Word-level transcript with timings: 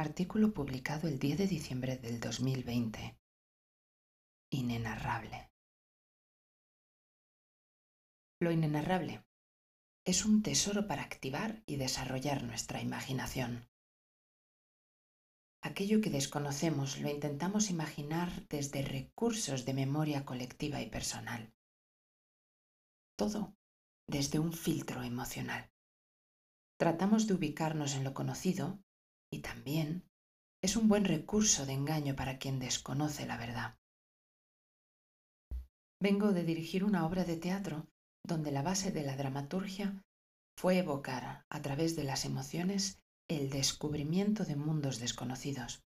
Artículo 0.00 0.54
publicado 0.54 1.08
el 1.08 1.18
10 1.18 1.36
de 1.36 1.46
diciembre 1.46 1.98
del 1.98 2.20
2020. 2.20 3.18
Inenarrable. 4.50 5.50
Lo 8.40 8.50
inenarrable 8.50 9.22
es 10.06 10.24
un 10.24 10.42
tesoro 10.42 10.86
para 10.86 11.02
activar 11.02 11.62
y 11.66 11.76
desarrollar 11.76 12.44
nuestra 12.44 12.80
imaginación. 12.80 13.68
Aquello 15.62 16.00
que 16.00 16.08
desconocemos 16.08 16.98
lo 16.98 17.10
intentamos 17.10 17.68
imaginar 17.68 18.48
desde 18.48 18.80
recursos 18.80 19.66
de 19.66 19.74
memoria 19.74 20.24
colectiva 20.24 20.80
y 20.80 20.88
personal. 20.88 21.52
Todo 23.18 23.54
desde 24.06 24.38
un 24.38 24.54
filtro 24.54 25.02
emocional. 25.02 25.70
Tratamos 26.78 27.26
de 27.26 27.34
ubicarnos 27.34 27.94
en 27.96 28.04
lo 28.04 28.14
conocido 28.14 28.82
y 29.30 29.40
también 29.40 30.04
es 30.62 30.76
un 30.76 30.88
buen 30.88 31.04
recurso 31.04 31.64
de 31.66 31.72
engaño 31.72 32.16
para 32.16 32.38
quien 32.38 32.58
desconoce 32.58 33.26
la 33.26 33.36
verdad. 33.36 33.78
Vengo 36.00 36.32
de 36.32 36.44
dirigir 36.44 36.84
una 36.84 37.06
obra 37.06 37.24
de 37.24 37.36
teatro 37.36 37.86
donde 38.24 38.50
la 38.52 38.62
base 38.62 38.90
de 38.90 39.02
la 39.02 39.16
dramaturgia 39.16 40.02
fue 40.58 40.78
evocar 40.78 41.44
a 41.48 41.62
través 41.62 41.96
de 41.96 42.04
las 42.04 42.24
emociones 42.24 42.98
el 43.28 43.50
descubrimiento 43.50 44.44
de 44.44 44.56
mundos 44.56 44.98
desconocidos. 44.98 45.82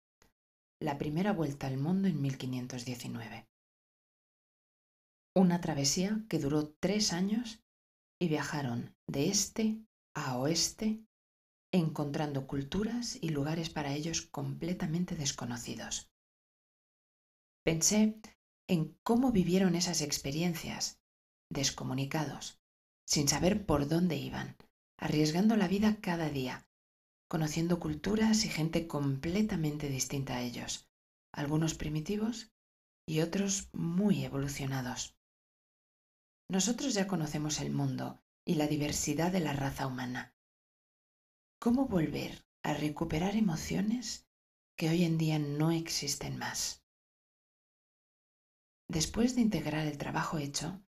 La 0.80 0.98
primera 0.98 1.32
vuelta 1.32 1.66
al 1.66 1.76
mundo 1.76 2.08
en 2.08 2.20
1519. 2.20 3.46
Una 5.36 5.60
travesía 5.60 6.24
que 6.28 6.38
duró 6.38 6.68
tres 6.80 7.12
años 7.12 7.62
y 8.20 8.28
viajaron 8.28 8.94
de 9.06 9.28
este 9.28 9.78
a 10.14 10.38
oeste 10.38 11.04
encontrando 11.74 12.46
culturas 12.46 13.18
y 13.20 13.30
lugares 13.30 13.68
para 13.68 13.94
ellos 13.94 14.22
completamente 14.22 15.16
desconocidos. 15.16 16.10
Pensé 17.64 18.20
en 18.68 18.96
cómo 19.02 19.32
vivieron 19.32 19.74
esas 19.74 20.00
experiencias, 20.00 21.00
descomunicados, 21.50 22.60
sin 23.06 23.28
saber 23.28 23.66
por 23.66 23.88
dónde 23.88 24.16
iban, 24.16 24.56
arriesgando 24.98 25.56
la 25.56 25.66
vida 25.66 25.98
cada 26.00 26.28
día, 26.30 26.68
conociendo 27.28 27.80
culturas 27.80 28.44
y 28.44 28.48
gente 28.48 28.86
completamente 28.86 29.88
distinta 29.88 30.36
a 30.36 30.42
ellos, 30.42 30.88
algunos 31.32 31.74
primitivos 31.74 32.52
y 33.06 33.20
otros 33.20 33.68
muy 33.72 34.24
evolucionados. 34.24 35.16
Nosotros 36.48 36.94
ya 36.94 37.08
conocemos 37.08 37.60
el 37.60 37.72
mundo 37.72 38.22
y 38.44 38.54
la 38.54 38.68
diversidad 38.68 39.32
de 39.32 39.40
la 39.40 39.54
raza 39.54 39.86
humana, 39.86 40.33
¿Cómo 41.64 41.86
volver 41.86 42.44
a 42.62 42.74
recuperar 42.74 43.36
emociones 43.36 44.28
que 44.76 44.90
hoy 44.90 45.02
en 45.02 45.16
día 45.16 45.38
no 45.38 45.70
existen 45.70 46.36
más? 46.36 46.84
Después 48.86 49.34
de 49.34 49.40
integrar 49.40 49.86
el 49.86 49.96
trabajo 49.96 50.36
hecho, 50.36 50.84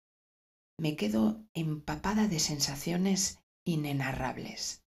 me 0.79 0.95
quedo 0.95 1.43
empapada 1.55 2.29
de 2.29 2.41
sensaciones 2.41 3.43
inenarrables. 3.65 4.85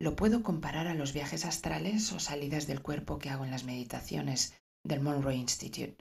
Lo 0.00 0.16
puedo 0.16 0.42
comparar 0.42 0.88
a 0.88 0.94
los 0.94 1.12
viajes 1.12 1.44
astrales 1.44 2.10
o 2.10 2.18
salidas 2.18 2.66
del 2.66 2.82
cuerpo 2.82 3.20
que 3.20 3.30
hago 3.30 3.44
en 3.44 3.52
las 3.52 3.62
meditaciones 3.62 4.60
del 4.84 4.98
Monroe 4.98 5.36
Institute, 5.36 5.96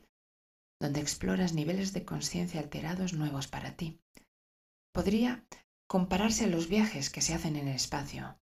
donde 0.82 1.02
exploras 1.02 1.54
niveles 1.54 1.94
de 1.94 2.04
conciencia 2.04 2.62
alterados 2.62 3.14
nuevos 3.14 3.48
para 3.48 3.78
ti. 3.78 4.02
Podría 4.92 5.46
compararse 5.88 6.46
a 6.46 6.48
los 6.48 6.68
viajes 6.68 7.12
que 7.12 7.22
se 7.22 7.36
hacen 7.36 7.58
en 7.58 7.68
el 7.68 7.76
espacio, 7.76 8.40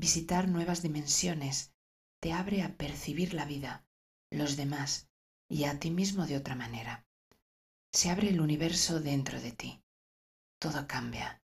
Visitar 0.00 0.48
nuevas 0.48 0.80
dimensiones 0.80 1.74
te 2.20 2.32
abre 2.32 2.62
a 2.62 2.74
percibir 2.78 3.34
la 3.34 3.44
vida, 3.44 3.84
los 4.30 4.56
demás 4.56 5.10
y 5.46 5.64
a 5.64 5.78
ti 5.78 5.90
mismo 5.90 6.26
de 6.26 6.38
otra 6.38 6.54
manera. 6.54 7.06
Se 7.92 8.08
abre 8.08 8.30
el 8.30 8.40
universo 8.40 9.00
dentro 9.00 9.38
de 9.42 9.52
ti. 9.52 9.84
Todo 10.58 10.86
cambia. 10.86 11.42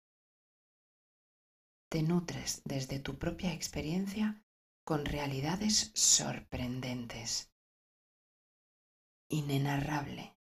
Te 1.89 2.05
nutres 2.05 2.63
desde 2.65 3.01
tu 3.01 3.19
propia 3.19 3.53
experiencia 3.53 4.41
con 4.85 5.05
realidades 5.05 5.91
sorprendentes. 5.93 7.51
Inenarrable. 9.31 10.37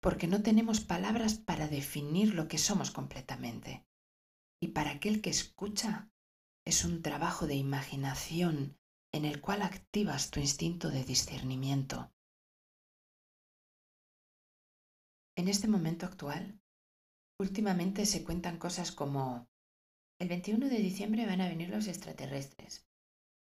Porque 0.00 0.28
no 0.28 0.44
tenemos 0.44 0.78
palabras 0.78 1.34
para 1.34 1.66
definir 1.66 2.34
lo 2.34 2.46
que 2.46 2.58
somos 2.58 2.92
completamente. 2.92 3.84
Y 4.60 4.68
para 4.68 4.92
aquel 4.92 5.20
que 5.20 5.30
escucha, 5.30 6.08
es 6.66 6.84
un 6.84 7.02
trabajo 7.02 7.46
de 7.46 7.54
imaginación 7.54 8.78
en 9.12 9.24
el 9.24 9.40
cual 9.40 9.62
activas 9.62 10.30
tu 10.30 10.40
instinto 10.40 10.90
de 10.90 11.04
discernimiento. 11.04 12.10
En 15.36 15.48
este 15.48 15.68
momento 15.68 16.06
actual, 16.06 16.60
últimamente 17.38 18.06
se 18.06 18.24
cuentan 18.24 18.58
cosas 18.58 18.92
como 18.92 19.48
el 20.18 20.28
21 20.28 20.68
de 20.68 20.78
diciembre 20.78 21.26
van 21.26 21.40
a 21.40 21.48
venir 21.48 21.68
los 21.68 21.86
extraterrestres, 21.86 22.86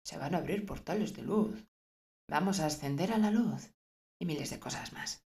se 0.05 0.19
van 0.19 0.35
a 0.35 0.39
abrir 0.39 0.67
portales 0.67 1.15
de 1.15 1.23
luz, 1.23 1.69
vamos 2.29 2.61
a 2.61 2.67
ascender 2.67 3.13
a 3.13 3.19
la 3.19 3.31
luz 3.31 3.71
y 4.19 4.27
miles 4.27 4.51
de 4.51 4.59
cosas 4.59 4.93
más. 4.93 5.25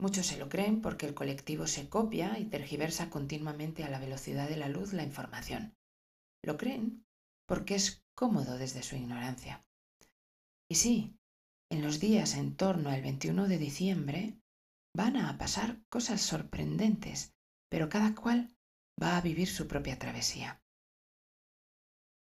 Muchos 0.00 0.26
se 0.26 0.38
lo 0.38 0.48
creen 0.48 0.80
porque 0.80 1.06
el 1.06 1.14
colectivo 1.14 1.66
se 1.66 1.88
copia 1.88 2.38
y 2.38 2.46
tergiversa 2.46 3.08
continuamente 3.08 3.84
a 3.84 3.90
la 3.90 4.00
velocidad 4.00 4.48
de 4.48 4.56
la 4.56 4.68
luz 4.68 4.92
la 4.94 5.04
información. 5.04 5.76
Lo 6.42 6.56
creen 6.56 7.06
porque 7.46 7.74
es 7.74 8.04
cómodo 8.14 8.58
desde 8.58 8.82
su 8.82 8.96
ignorancia. 8.96 9.64
Y 10.68 10.76
sí, 10.76 11.16
en 11.70 11.82
los 11.82 12.00
días 12.00 12.34
en 12.34 12.56
torno 12.56 12.90
al 12.90 13.02
21 13.02 13.48
de 13.48 13.58
diciembre 13.58 14.38
van 14.94 15.16
a 15.16 15.38
pasar 15.38 15.82
cosas 15.88 16.20
sorprendentes, 16.20 17.34
pero 17.70 17.88
cada 17.88 18.14
cual 18.14 18.54
va 19.02 19.16
a 19.16 19.20
vivir 19.20 19.48
su 19.48 19.66
propia 19.66 19.98
travesía. 19.98 20.62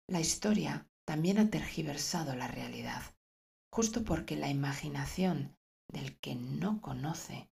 La 0.07 0.19
historia 0.19 0.89
también 1.05 1.37
ha 1.39 1.49
tergiversado 1.49 2.35
la 2.35 2.47
realidad, 2.47 3.01
justo 3.71 4.03
porque 4.03 4.35
la 4.35 4.49
imaginación 4.49 5.57
del 5.87 6.19
que 6.19 6.35
no 6.35 6.81
conoce 6.81 7.49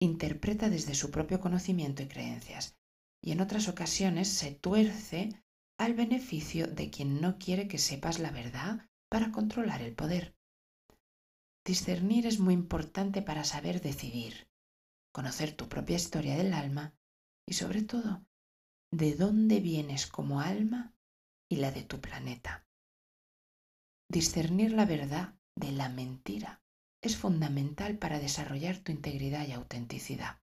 interpreta 0.00 0.68
desde 0.68 0.94
su 0.94 1.10
propio 1.10 1.40
conocimiento 1.40 2.02
y 2.02 2.08
creencias, 2.08 2.76
y 3.22 3.32
en 3.32 3.40
otras 3.40 3.68
ocasiones 3.68 4.28
se 4.28 4.52
tuerce 4.52 5.42
al 5.84 5.94
beneficio 5.94 6.68
de 6.68 6.90
quien 6.90 7.20
no 7.20 7.38
quiere 7.38 7.66
que 7.66 7.78
sepas 7.78 8.20
la 8.20 8.30
verdad 8.30 8.88
para 9.08 9.32
controlar 9.32 9.82
el 9.82 9.96
poder. 9.96 10.36
Discernir 11.64 12.24
es 12.24 12.38
muy 12.38 12.54
importante 12.54 13.20
para 13.20 13.42
saber 13.42 13.80
decidir, 13.80 14.48
conocer 15.12 15.56
tu 15.56 15.68
propia 15.68 15.96
historia 15.96 16.36
del 16.36 16.54
alma 16.54 16.94
y 17.48 17.54
sobre 17.54 17.82
todo 17.82 18.24
de 18.92 19.16
dónde 19.16 19.58
vienes 19.58 20.06
como 20.06 20.40
alma 20.40 20.94
y 21.48 21.56
la 21.56 21.72
de 21.72 21.82
tu 21.82 22.00
planeta. 22.00 22.64
Discernir 24.08 24.72
la 24.72 24.84
verdad 24.84 25.34
de 25.56 25.72
la 25.72 25.88
mentira 25.88 26.62
es 27.02 27.16
fundamental 27.16 27.98
para 27.98 28.20
desarrollar 28.20 28.78
tu 28.78 28.92
integridad 28.92 29.48
y 29.48 29.52
autenticidad. 29.52 30.40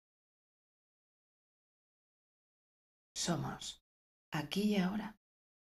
Somos, 3.14 3.82
aquí 4.30 4.62
y 4.62 4.76
ahora, 4.76 5.16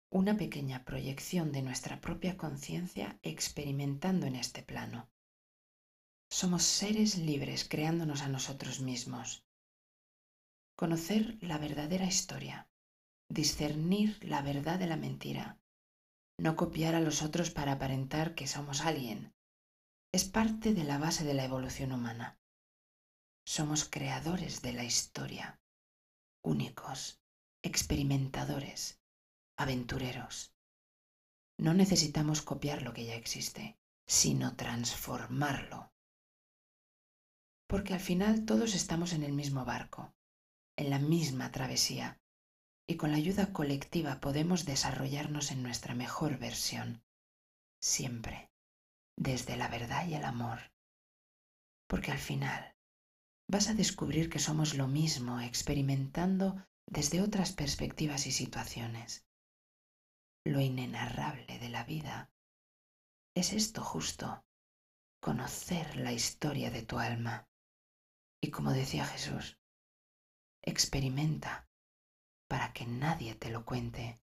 una 0.10 0.38
pequeña 0.38 0.86
proyección 0.86 1.52
de 1.52 1.62
nuestra 1.62 2.00
propia 2.00 2.38
conciencia 2.38 3.20
experimentando 3.24 4.26
en 4.26 4.36
este 4.36 4.64
plano. 4.64 5.10
Somos 6.30 6.64
seres 6.64 7.18
libres 7.18 7.68
creándonos 7.68 8.22
a 8.22 8.30
nosotros 8.30 8.80
mismos. 8.80 9.46
Conocer 10.78 11.38
la 11.42 11.58
verdadera 11.58 12.06
historia, 12.06 12.70
discernir 13.30 14.24
la 14.24 14.42
verdad 14.42 14.80
de 14.80 14.88
la 14.88 14.98
mentira, 14.98 15.60
no 16.38 16.56
copiar 16.56 16.96
a 16.96 17.02
los 17.02 17.22
otros 17.22 17.50
para 17.50 17.74
aparentar 17.74 18.36
que 18.36 18.48
somos 18.48 18.82
alguien, 18.82 19.34
es 20.14 20.24
parte 20.24 20.74
de 20.74 20.84
la 20.84 20.98
base 20.98 21.26
de 21.26 21.34
la 21.34 21.44
evolución 21.44 21.92
humana. 21.92 22.40
Somos 23.46 23.86
creadores 23.86 24.62
de 24.62 24.74
la 24.74 24.84
historia, 24.84 25.60
únicos, 26.44 27.22
experimentadores, 27.64 28.97
aventureros. 29.58 30.54
No 31.60 31.74
necesitamos 31.74 32.44
copiar 32.44 32.84
lo 32.84 32.94
que 32.94 33.06
ya 33.06 33.16
existe, 33.16 33.80
sino 34.06 34.56
transformarlo. 34.56 35.92
Porque 37.68 37.96
al 37.96 38.00
final 38.00 38.46
todos 38.46 38.76
estamos 38.76 39.14
en 39.14 39.24
el 39.24 39.34
mismo 39.34 39.66
barco, 39.66 40.14
en 40.78 40.92
la 40.92 41.00
misma 41.00 41.52
travesía, 41.52 42.22
y 42.88 42.96
con 42.96 43.12
la 43.12 43.18
ayuda 43.18 43.52
colectiva 43.52 44.20
podemos 44.22 44.66
desarrollarnos 44.66 45.52
en 45.52 45.64
nuestra 45.64 45.96
mejor 45.96 46.38
versión, 46.38 47.04
siempre, 47.82 48.52
desde 49.18 49.58
la 49.58 49.68
verdad 49.68 50.08
y 50.08 50.14
el 50.14 50.24
amor. 50.24 50.72
Porque 51.88 52.12
al 52.12 52.20
final 52.20 52.76
vas 53.50 53.68
a 53.70 53.74
descubrir 53.74 54.30
que 54.30 54.40
somos 54.40 54.76
lo 54.76 54.88
mismo 54.88 55.42
experimentando 55.42 56.64
desde 56.86 57.22
otras 57.22 57.52
perspectivas 57.52 58.28
y 58.28 58.32
situaciones 58.32 59.27
lo 60.48 60.60
inenarrable 60.60 61.60
de 61.60 61.70
la 61.70 61.84
vida. 61.84 62.32
Es 63.36 63.54
esto 63.54 63.84
justo, 63.84 64.44
conocer 65.20 65.96
la 65.98 66.12
historia 66.12 66.72
de 66.72 66.84
tu 66.84 66.98
alma. 66.98 67.48
Y 68.42 68.52
como 68.52 68.72
decía 68.72 69.06
Jesús, 69.06 69.60
experimenta 70.62 71.68
para 72.48 72.74
que 72.74 72.86
nadie 72.86 73.36
te 73.36 73.50
lo 73.50 73.66
cuente. 73.66 74.22